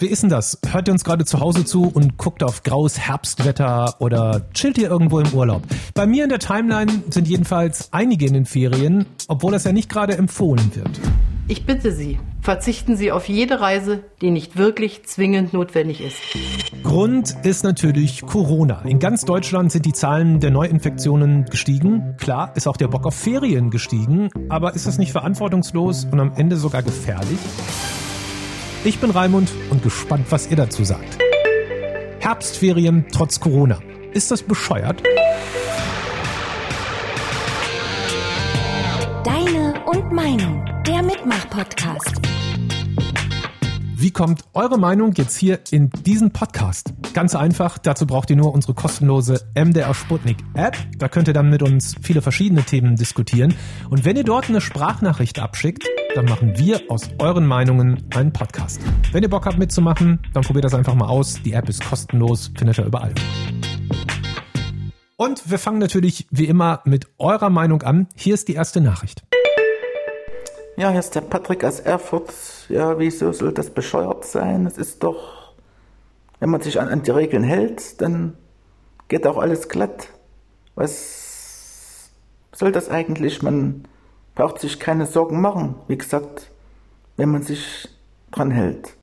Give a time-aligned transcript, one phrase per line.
[0.00, 0.60] Wie ist denn das?
[0.70, 4.88] Hört ihr uns gerade zu Hause zu und guckt auf graues Herbstwetter oder chillt ihr
[4.88, 5.62] irgendwo im Urlaub?
[5.92, 9.88] Bei mir in der Timeline sind jedenfalls einige in den Ferien, obwohl das ja nicht
[9.88, 11.00] gerade empfohlen wird.
[11.48, 16.16] Ich bitte Sie, verzichten Sie auf jede Reise, die nicht wirklich zwingend notwendig ist.
[16.84, 18.82] Grund ist natürlich Corona.
[18.82, 22.14] In ganz Deutschland sind die Zahlen der Neuinfektionen gestiegen.
[22.18, 24.28] Klar, ist auch der Bock auf Ferien gestiegen.
[24.48, 27.38] Aber ist das nicht verantwortungslos und am Ende sogar gefährlich?
[28.88, 31.18] Ich bin Raimund und gespannt, was ihr dazu sagt.
[32.20, 33.80] Herbstferien trotz Corona.
[34.14, 35.02] Ist das bescheuert?
[39.24, 42.14] Deine und Meinung, der Mitmach-Podcast.
[43.94, 46.94] Wie kommt eure Meinung jetzt hier in diesen Podcast?
[47.12, 50.78] Ganz einfach, dazu braucht ihr nur unsere kostenlose MDR Sputnik App.
[50.96, 53.54] Da könnt ihr dann mit uns viele verschiedene Themen diskutieren.
[53.90, 55.84] Und wenn ihr dort eine Sprachnachricht abschickt,
[56.18, 58.80] dann machen wir aus euren Meinungen einen Podcast.
[59.12, 61.40] Wenn ihr Bock habt mitzumachen, dann probiert das einfach mal aus.
[61.44, 63.14] Die App ist kostenlos, findet ihr überall.
[65.16, 68.08] Und wir fangen natürlich wie immer mit eurer Meinung an.
[68.16, 69.22] Hier ist die erste Nachricht.
[70.76, 72.34] Ja, hier ist der Patrick aus Erfurt.
[72.68, 74.66] Ja, wieso soll das bescheuert sein?
[74.66, 75.54] Es ist doch,
[76.40, 78.36] wenn man sich an, an die Regeln hält, dann
[79.06, 80.08] geht auch alles glatt.
[80.74, 82.10] Was
[82.50, 83.40] soll das eigentlich?
[83.40, 83.84] Man
[84.38, 86.52] braucht sich keine Sorgen machen, wie gesagt,
[87.16, 87.88] wenn man sich
[88.30, 88.96] dran hält.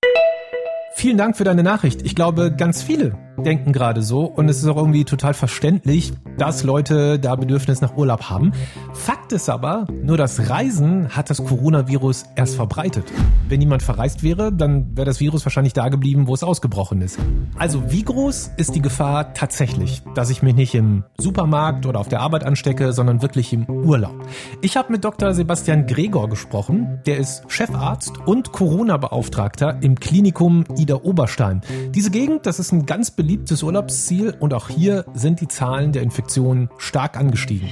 [0.94, 2.04] Vielen Dank für deine Nachricht.
[2.04, 6.64] Ich glaube, ganz viele denken gerade so und es ist auch irgendwie total verständlich, dass
[6.64, 8.52] Leute da Bedürfnis nach Urlaub haben.
[8.94, 13.06] Fakt ist aber, nur das Reisen hat das Coronavirus erst verbreitet.
[13.48, 17.20] Wenn niemand verreist wäre, dann wäre das Virus wahrscheinlich da geblieben, wo es ausgebrochen ist.
[17.58, 22.10] Also wie groß ist die Gefahr tatsächlich, dass ich mich nicht im Supermarkt oder auf
[22.10, 24.16] der Arbeit anstecke, sondern wirklich im Urlaub?
[24.62, 25.34] Ich habe mit Dr.
[25.34, 27.00] Sebastian Gregor gesprochen.
[27.06, 31.62] Der ist Chefarzt und Corona-Beauftragter im Klinikum Ida Oberstein.
[31.94, 36.04] Diese Gegend, das ist ein ganz beliebtes Urlaubsziel und auch hier sind die Zahlen der
[36.04, 37.70] Infektionen stark angestiegen.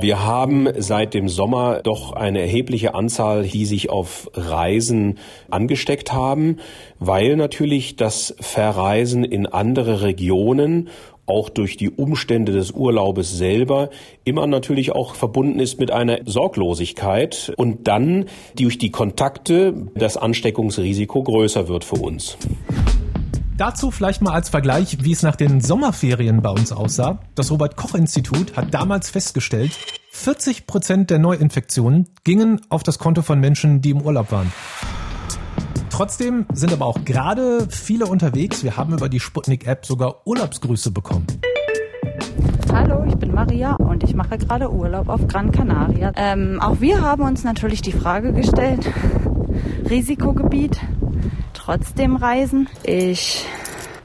[0.00, 5.16] Wir haben seit dem Sommer doch eine erhebliche Anzahl, die sich auf Reisen
[5.48, 6.58] angesteckt haben,
[6.98, 10.90] weil natürlich das Verreisen in andere Regionen
[11.24, 13.88] auch durch die Umstände des Urlaubes selber
[14.24, 18.26] immer natürlich auch verbunden ist mit einer Sorglosigkeit und dann
[18.58, 22.36] durch die Kontakte das Ansteckungsrisiko größer wird für uns.
[23.56, 27.20] Dazu vielleicht mal als Vergleich, wie es nach den Sommerferien bei uns aussah.
[27.36, 29.70] Das Robert Koch Institut hat damals festgestellt,
[30.10, 34.52] 40 Prozent der Neuinfektionen gingen auf das Konto von Menschen, die im Urlaub waren.
[35.88, 38.64] Trotzdem sind aber auch gerade viele unterwegs.
[38.64, 41.26] Wir haben über die Sputnik-App sogar Urlaubsgrüße bekommen.
[42.72, 46.10] Hallo, ich bin Maria und ich mache gerade Urlaub auf Gran Canaria.
[46.16, 48.90] Ähm, auch wir haben uns natürlich die Frage gestellt,
[49.88, 50.80] Risikogebiet,
[51.64, 52.68] trotzdem reisen.
[52.82, 53.46] Ich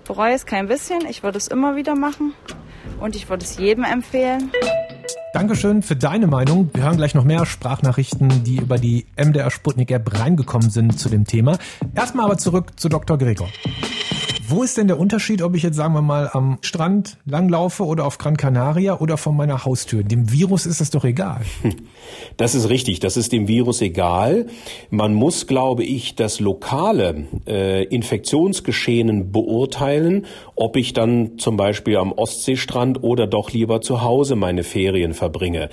[0.06, 2.34] bereue es kein bisschen, ich würde es immer wieder machen
[3.00, 4.52] und ich würde es jedem empfehlen.
[5.34, 6.72] Dankeschön für deine Meinung.
[6.74, 11.10] Wir hören gleich noch mehr Sprachnachrichten, die über die MDR Sputnik App reingekommen sind zu
[11.10, 11.58] dem Thema.
[11.94, 13.18] Erstmal aber zurück zu Dr.
[13.18, 13.50] Gregor.
[14.52, 18.06] Wo ist denn der Unterschied, ob ich jetzt sagen wir mal am Strand langlaufe oder
[18.06, 20.02] auf Gran Canaria oder vor meiner Haustür?
[20.02, 21.42] Dem Virus ist es doch egal.
[22.38, 24.48] Das ist richtig, das ist dem Virus egal.
[24.90, 32.12] Man muss, glaube ich, das lokale äh, Infektionsgeschehen beurteilen, ob ich dann zum Beispiel am
[32.12, 35.70] Ostseestrand oder doch lieber zu Hause meine Ferien verbringe.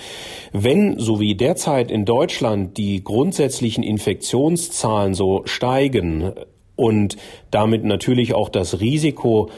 [0.52, 6.32] Wenn, so wie derzeit in Deutschland, die grundsätzlichen Infektionszahlen so steigen,
[6.76, 7.16] und
[7.50, 9.50] damit natürlich auch das Risiko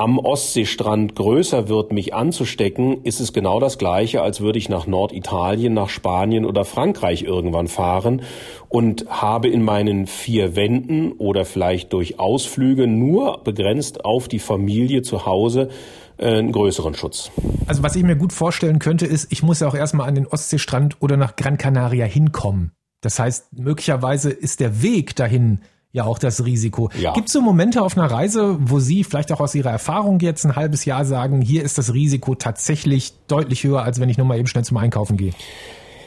[0.00, 4.86] am Ostseestrand größer wird, mich anzustecken, ist es genau das Gleiche, als würde ich nach
[4.86, 8.22] Norditalien, nach Spanien oder Frankreich irgendwann fahren
[8.70, 15.02] und habe in meinen vier Wänden oder vielleicht durch Ausflüge nur begrenzt auf die Familie
[15.02, 15.68] zu Hause
[16.16, 17.30] äh, einen größeren Schutz.
[17.66, 20.26] Also was ich mir gut vorstellen könnte, ist, ich muss ja auch erstmal an den
[20.26, 22.72] Ostseestrand oder nach Gran Canaria hinkommen.
[23.02, 25.60] Das heißt, möglicherweise ist der Weg dahin
[25.92, 26.90] ja auch das Risiko.
[26.98, 27.12] Ja.
[27.12, 30.44] Gibt es so Momente auf einer Reise, wo Sie vielleicht auch aus Ihrer Erfahrung jetzt
[30.44, 34.26] ein halbes Jahr sagen, hier ist das Risiko tatsächlich deutlich höher, als wenn ich nur
[34.26, 35.32] mal eben schnell zum Einkaufen gehe?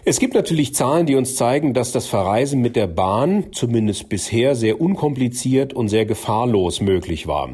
[0.05, 4.53] Es gibt natürlich Zahlen, die uns zeigen, dass das Verreisen mit der Bahn zumindest bisher
[4.53, 7.51] sehr unkompliziert und sehr gefahrlos möglich war.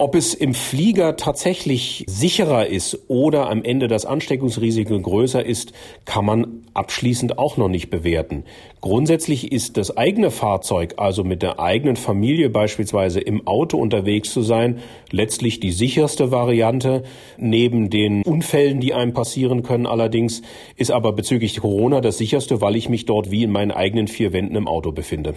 [0.00, 5.74] Ob es im Flieger tatsächlich sicherer ist oder am Ende das Ansteckungsrisiko größer ist,
[6.06, 8.44] kann man abschließend auch noch nicht bewerten.
[8.80, 14.40] Grundsätzlich ist das eigene Fahrzeug, also mit der eigenen Familie beispielsweise im Auto unterwegs zu
[14.40, 14.78] sein,
[15.10, 17.02] letztlich die sicherste Variante.
[17.36, 20.40] Neben den Unfällen, die einem passieren können allerdings,
[20.76, 24.32] ist aber bezüglich Corona das sicherste, weil ich mich dort wie in meinen eigenen vier
[24.32, 25.34] Wänden im Auto befinde.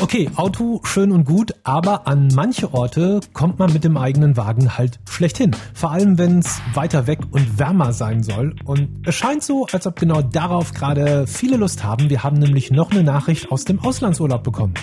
[0.00, 4.78] Okay, Auto schön und gut, aber an manche Orte kommt man mit dem eigenen Wagen
[4.78, 5.50] halt schlecht hin.
[5.74, 8.54] Vor allem, wenn es weiter weg und wärmer sein soll.
[8.64, 12.10] Und es scheint so, als ob genau darauf gerade viele Lust haben.
[12.10, 14.74] Wir haben nämlich noch eine Nachricht aus dem Auslandsurlaub bekommen.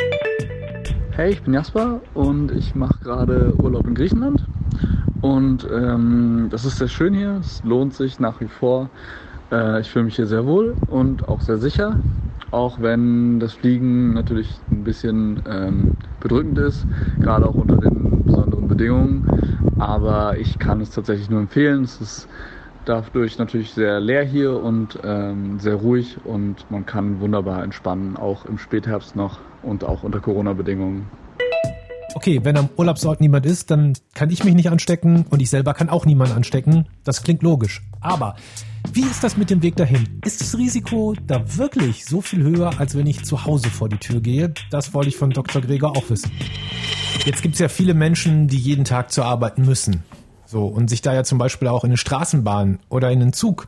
[1.12, 4.46] Hey, ich bin Jasper und ich mache gerade Urlaub in Griechenland.
[5.22, 7.38] Und ähm, das ist sehr schön hier.
[7.40, 8.90] Es lohnt sich nach wie vor.
[9.52, 12.00] Äh, ich fühle mich hier sehr wohl und auch sehr sicher
[12.56, 16.86] auch wenn das Fliegen natürlich ein bisschen ähm, bedrückend ist,
[17.20, 19.28] gerade auch unter den besonderen Bedingungen.
[19.78, 21.84] Aber ich kann es tatsächlich nur empfehlen.
[21.84, 22.28] Es ist
[22.86, 28.46] dadurch natürlich sehr leer hier und ähm, sehr ruhig und man kann wunderbar entspannen, auch
[28.46, 31.08] im Spätherbst noch und auch unter Corona-Bedingungen.
[32.14, 35.74] Okay, wenn am Urlaubsort niemand ist, dann kann ich mich nicht anstecken und ich selber
[35.74, 36.88] kann auch niemanden anstecken.
[37.04, 37.82] Das klingt logisch.
[38.00, 38.36] Aber
[38.96, 40.08] wie ist das mit dem Weg dahin?
[40.24, 43.98] Ist das Risiko da wirklich so viel höher, als wenn ich zu Hause vor die
[43.98, 44.54] Tür gehe?
[44.72, 45.62] Das wollte ich von Dr.
[45.62, 46.32] Gregor auch wissen.
[47.26, 50.04] Jetzt gibt es ja viele Menschen, die jeden Tag zur Arbeit müssen.
[50.46, 53.68] So, und sich da ja zum Beispiel auch in eine Straßenbahn oder in einen Zug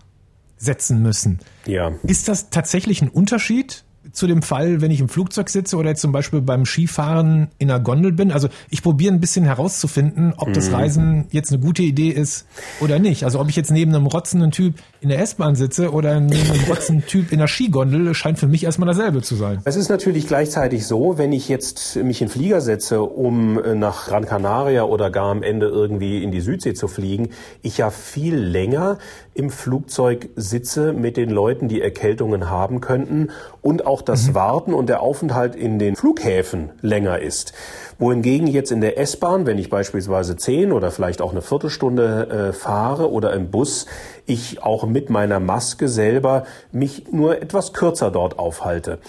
[0.56, 1.40] setzen müssen.
[1.66, 1.92] Ja.
[2.04, 6.02] Ist das tatsächlich ein Unterschied zu dem Fall, wenn ich im Flugzeug sitze oder jetzt
[6.02, 8.32] zum Beispiel beim Skifahren in einer Gondel bin?
[8.32, 10.76] Also ich probiere ein bisschen herauszufinden, ob das mhm.
[10.76, 12.46] Reisen jetzt eine gute Idee ist
[12.80, 13.24] oder nicht.
[13.24, 16.64] Also ob ich jetzt neben einem rotzenden Typ in der S-Bahn sitze oder neben einem
[16.66, 19.62] rotzenden Typ in der Skigondel, scheint für mich erstmal dasselbe zu sein.
[19.66, 24.08] Es ist natürlich gleichzeitig so, wenn ich jetzt mich in Flieger setze, um äh, nach
[24.08, 27.30] Gran Canaria oder gar am Ende irgendwie in die Südsee zu fliegen,
[27.62, 28.98] ich ja viel länger
[29.34, 33.30] im Flugzeug sitze mit den Leuten, die Erkältungen haben könnten
[33.62, 34.36] und auch das mhm.
[34.36, 37.54] Warten und der Aufenthalt in den Flughäfen länger ist.
[38.00, 42.54] Wohingegen jetzt in der S-Bahn, wenn ich beispielsweise zehn oder vielleicht auch eine Viertelstunde äh,
[42.54, 43.88] fahre oder im Bus,
[44.26, 49.00] ich auch mit meiner Maske selber mich nur etwas kürzer dort aufhalte.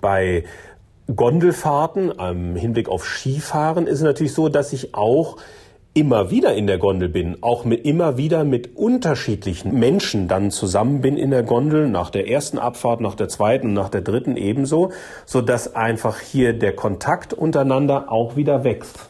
[0.00, 0.44] Bei
[1.14, 5.36] Gondelfahrten, im Hinblick auf Skifahren, ist es natürlich so, dass ich auch
[5.94, 11.00] immer wieder in der Gondel bin, auch mit immer wieder mit unterschiedlichen Menschen dann zusammen
[11.00, 14.36] bin in der Gondel, nach der ersten Abfahrt, nach der zweiten und nach der dritten
[14.36, 14.90] ebenso,
[15.24, 19.08] so dass einfach hier der Kontakt untereinander auch wieder wächst.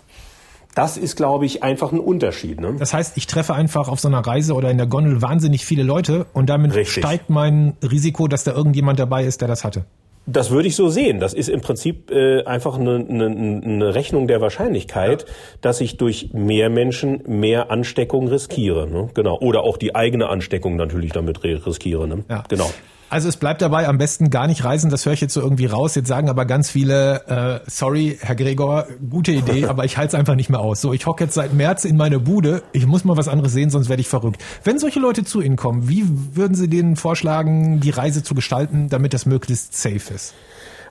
[0.75, 2.61] Das ist, glaube ich, einfach ein Unterschied.
[2.61, 2.75] Ne?
[2.79, 5.85] Das heißt, ich treffe einfach auf so einer Reise oder in der Gondel wahnsinnig viele
[5.85, 7.03] Leute und damit Richtig.
[7.03, 9.87] steigt mein Risiko, dass da irgendjemand dabei ist, der das hatte.
[10.27, 11.21] Das würde ich so sehen.
[11.21, 15.35] Das ist im Prinzip äh, einfach eine, eine, eine Rechnung der Wahrscheinlichkeit, ja.
[15.61, 18.89] dass ich durch mehr Menschen mehr Ansteckung riskiere.
[18.89, 19.11] Ne?
[19.15, 19.39] Genau.
[19.41, 22.09] Oder auch die eigene Ansteckung natürlich damit riskiere.
[22.09, 22.25] Ne?
[22.29, 22.45] Ja.
[22.49, 22.71] Genau.
[23.15, 25.67] Also es bleibt dabei, am besten gar nicht reisen, das höre ich jetzt so irgendwie
[25.67, 25.95] raus.
[25.95, 30.15] Jetzt sagen aber ganz viele, äh, sorry, Herr Gregor, gute Idee, aber ich halte es
[30.19, 30.81] einfach nicht mehr aus.
[30.81, 33.71] So, ich hocke jetzt seit März in meine Bude, ich muss mal was anderes sehen,
[33.71, 34.43] sonst werde ich verrückt.
[34.65, 38.89] Wenn solche Leute zu Ihnen kommen, wie würden Sie denen vorschlagen, die Reise zu gestalten,
[38.89, 40.35] damit das möglichst safe ist?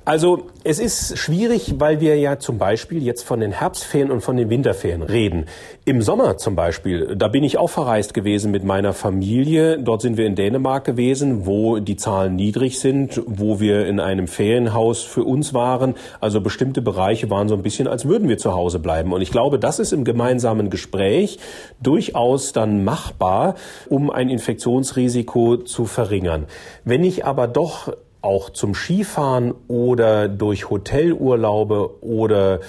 [0.06, 4.36] Also es ist schwierig, weil wir ja zum Beispiel jetzt von den Herbstferien und von
[4.36, 5.46] den Winterferien reden.
[5.86, 9.80] Im Sommer zum Beispiel, da bin ich auch verreist gewesen mit meiner Familie.
[9.80, 14.28] Dort sind wir in Dänemark gewesen, wo die Zahlen niedrig sind, wo wir in einem
[14.28, 15.96] Ferienhaus für uns waren.
[16.20, 19.14] Also bestimmte Bereiche waren so ein bisschen, als würden wir zu Hause bleiben.
[19.14, 21.40] Und ich glaube, das ist im gemeinsamen Gespräch
[21.82, 23.56] durchaus dann machbar,
[23.88, 26.48] um ein Infektionsrisiko zu verringern.
[26.84, 32.62] Wenn ich aber doch auch zum Skifahren oder durch Hotelurlaube oder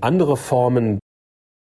[0.00, 1.00] andere Formen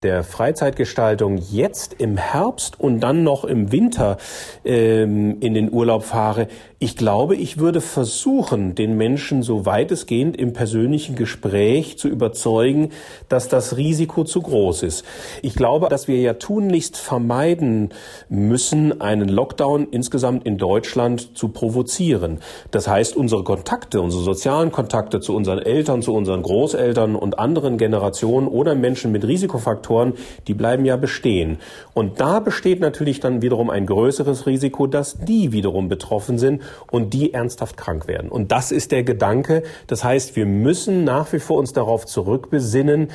[0.03, 4.19] der Freizeitgestaltung jetzt im Herbst und dann noch im Winter
[4.65, 6.49] ähm, in den Urlaub fahre,
[6.85, 12.91] ich glaube, ich würde versuchen, den Menschen so weitestgehend im persönlichen Gespräch zu überzeugen,
[13.31, 15.03] dass das Risiko zu groß ist.
[15.41, 17.89] Ich glaube, dass wir ja tunlichst vermeiden
[18.29, 22.41] müssen, einen Lockdown insgesamt in Deutschland zu provozieren.
[22.71, 27.79] Das heißt, unsere Kontakte, unsere sozialen Kontakte zu unseren Eltern, zu unseren Großeltern und anderen
[27.79, 30.13] Generationen oder Menschen mit Risikofaktoren,
[30.49, 31.61] die bleiben ja bestehen.
[31.95, 37.15] Und da besteht natürlich dann wiederum ein größeres Risiko, dass die wiederum betroffen sind und
[37.15, 38.31] die ernsthaft krank werden.
[38.31, 39.63] Und das ist der Gedanke.
[39.87, 43.09] Das heißt, wir müssen nach wie vor uns darauf zurückbesinnen,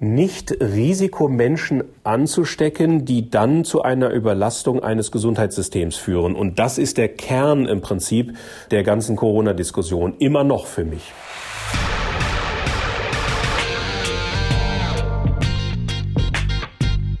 [0.00, 6.34] nicht Risikomenschen anzustecken, die dann zu einer Überlastung eines Gesundheitssystems führen.
[6.34, 8.36] Und das ist der Kern im Prinzip
[8.70, 11.12] der ganzen Corona-Diskussion immer noch für mich.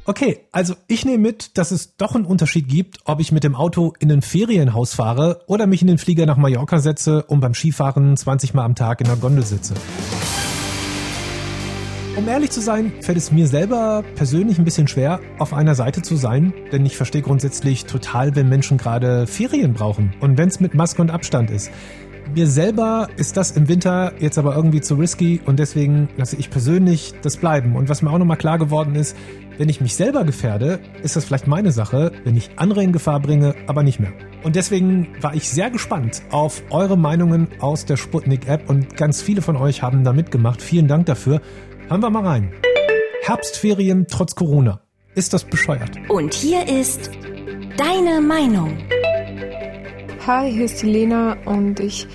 [0.06, 3.54] Okay, also ich nehme mit, dass es doch einen Unterschied gibt, ob ich mit dem
[3.54, 7.54] Auto in ein Ferienhaus fahre oder mich in den Flieger nach Mallorca setze und beim
[7.54, 9.72] Skifahren 20 Mal am Tag in der Gondel sitze.
[12.16, 16.02] Um ehrlich zu sein, fällt es mir selber persönlich ein bisschen schwer, auf einer Seite
[16.02, 20.60] zu sein, denn ich verstehe grundsätzlich total, wenn Menschen gerade Ferien brauchen und wenn es
[20.60, 21.70] mit Maske und Abstand ist.
[22.32, 26.50] Mir selber ist das im Winter jetzt aber irgendwie zu risky und deswegen lasse ich
[26.50, 27.76] persönlich das bleiben.
[27.76, 29.16] Und was mir auch nochmal klar geworden ist,
[29.58, 33.20] wenn ich mich selber gefährde, ist das vielleicht meine Sache, wenn ich andere in Gefahr
[33.20, 34.12] bringe, aber nicht mehr.
[34.42, 39.42] Und deswegen war ich sehr gespannt auf eure Meinungen aus der Sputnik-App und ganz viele
[39.42, 40.60] von euch haben da mitgemacht.
[40.60, 41.40] Vielen Dank dafür.
[41.88, 42.52] Hören wir mal rein.
[43.22, 44.80] Herbstferien trotz Corona.
[45.14, 45.92] Ist das bescheuert?
[46.08, 47.10] Und hier ist
[47.76, 48.76] deine Meinung.
[50.26, 52.08] Hi, hier ist die Lena und ich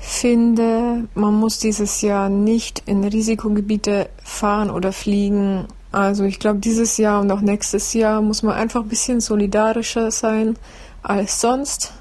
[0.00, 5.68] finde, man muss dieses Jahr nicht in Risikogebiete fahren oder fliegen.
[5.92, 10.10] Also ich glaube, dieses Jahr und auch nächstes Jahr muss man einfach ein bisschen solidarischer
[10.10, 10.56] sein
[11.04, 11.92] als sonst.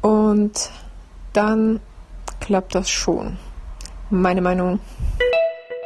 [0.00, 0.70] Und
[1.34, 1.78] dann
[2.40, 3.36] klappt das schon.
[4.08, 4.80] Meine Meinung.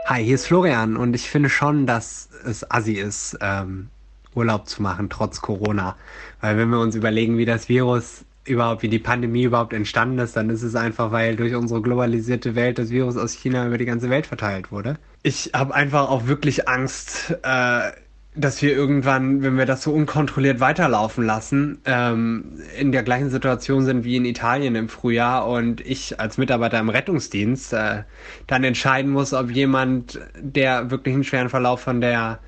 [0.06, 3.88] Hi, hier ist Florian und ich finde schon, dass es assi ist, ähm,
[4.36, 5.96] Urlaub zu machen, trotz Corona.
[6.40, 10.36] Weil wenn wir uns überlegen, wie das Virus überhaupt, wie die Pandemie überhaupt entstanden ist,
[10.36, 13.86] dann ist es einfach, weil durch unsere globalisierte Welt das Virus aus China über die
[13.86, 14.98] ganze Welt verteilt wurde.
[15.22, 17.92] Ich habe einfach auch wirklich Angst, äh,
[18.36, 23.84] dass wir irgendwann, wenn wir das so unkontrolliert weiterlaufen lassen, ähm, in der gleichen Situation
[23.84, 28.02] sind wie in Italien im Frühjahr und ich als Mitarbeiter im Rettungsdienst äh,
[28.46, 32.40] dann entscheiden muss, ob jemand, der wirklich einen schweren Verlauf von der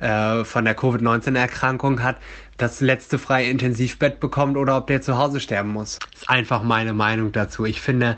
[0.00, 2.16] äh, von der Covid-19-Erkrankung hat,
[2.60, 5.98] das letzte freie Intensivbett bekommt oder ob der zu Hause sterben muss.
[6.14, 7.64] Ist einfach meine Meinung dazu.
[7.64, 8.16] Ich finde,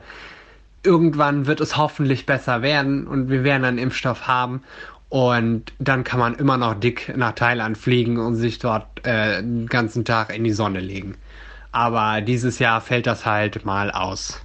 [0.83, 4.63] irgendwann wird es hoffentlich besser werden und wir werden einen Impfstoff haben
[5.09, 9.67] und dann kann man immer noch dick nach Thailand fliegen und sich dort äh, den
[9.67, 11.17] ganzen Tag in die Sonne legen.
[11.71, 14.45] Aber dieses Jahr fällt das halt mal aus.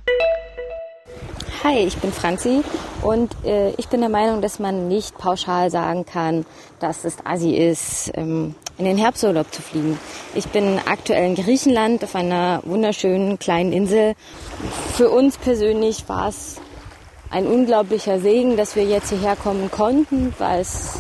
[1.64, 2.62] Hi, ich bin Franzi
[3.02, 6.46] und äh, ich bin der Meinung, dass man nicht pauschal sagen kann,
[6.80, 10.00] dass es assi ist, ähm, in den Herbsturlaub zu fliegen.
[10.36, 14.14] Ich bin aktuell in Griechenland auf einer wunderschönen kleinen Insel.
[14.94, 16.58] Für uns persönlich war es
[17.32, 21.00] ein unglaublicher Segen, dass wir jetzt hierher kommen konnten, weil es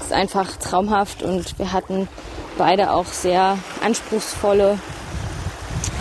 [0.00, 2.08] ist einfach traumhaft und wir hatten
[2.56, 4.78] beide auch sehr anspruchsvolle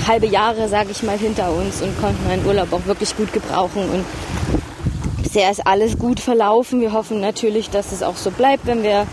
[0.07, 3.89] halbe Jahre, sage ich mal, hinter uns und konnten einen Urlaub auch wirklich gut gebrauchen
[3.89, 4.05] und
[5.21, 6.81] bisher ist alles gut verlaufen.
[6.81, 9.07] Wir hoffen natürlich, dass es auch so bleibt, wenn wir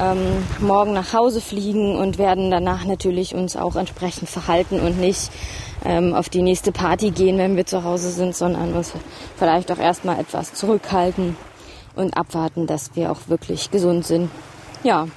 [0.00, 0.18] ähm,
[0.60, 5.30] morgen nach Hause fliegen und werden danach natürlich uns auch entsprechend verhalten und nicht
[5.84, 8.92] ähm, auf die nächste Party gehen, wenn wir zu Hause sind, sondern uns
[9.36, 11.36] vielleicht auch erstmal etwas zurückhalten
[11.96, 14.30] und abwarten, dass wir auch wirklich gesund sind.
[14.82, 15.08] Ja,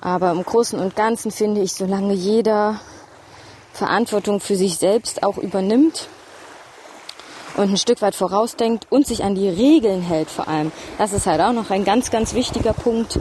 [0.00, 2.80] aber im Großen und Ganzen finde ich, solange jeder
[3.78, 6.08] Verantwortung für sich selbst auch übernimmt
[7.56, 10.70] und ein Stück weit vorausdenkt und sich an die Regeln hält vor allem.
[10.98, 13.18] Das ist halt auch noch ein ganz, ganz wichtiger Punkt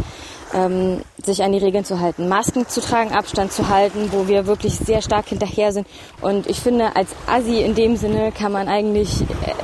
[0.53, 4.47] ähm, sich an die Regeln zu halten, Masken zu tragen, Abstand zu halten, wo wir
[4.47, 5.87] wirklich sehr stark hinterher sind.
[6.21, 9.09] Und ich finde, als Assi in dem Sinne kann man eigentlich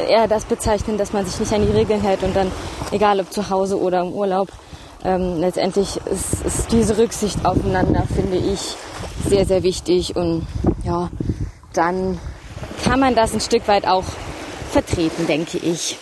[0.09, 2.51] eher das bezeichnen, dass man sich nicht an die Regeln hält und dann,
[2.91, 4.50] egal ob zu Hause oder im Urlaub,
[5.05, 8.75] ähm, letztendlich ist, ist diese Rücksicht aufeinander, finde ich,
[9.27, 10.15] sehr, sehr wichtig.
[10.15, 10.47] Und
[10.84, 11.10] ja,
[11.74, 12.20] dann
[12.84, 14.06] kann man das ein Stück weit auch
[14.72, 15.98] vertreten, denke ich.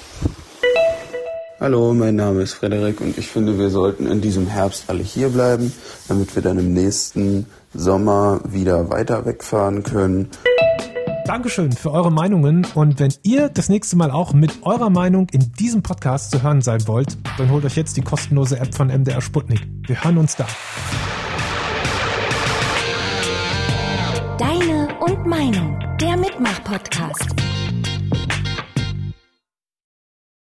[1.59, 5.29] Hallo, mein Name ist Frederik und ich finde, wir sollten in diesem Herbst alle hier
[5.29, 5.71] bleiben,
[6.07, 10.29] damit wir dann im nächsten Sommer wieder weiter wegfahren können.
[11.25, 15.51] Dankeschön für eure Meinungen und wenn ihr das nächste Mal auch mit eurer Meinung in
[15.53, 19.21] diesem Podcast zu hören sein wollt, dann holt euch jetzt die kostenlose App von MDR
[19.21, 19.61] Sputnik.
[19.85, 20.47] Wir hören uns da.
[24.39, 24.70] Deine
[25.01, 27.25] und Meinung, der Mitmach-Podcast.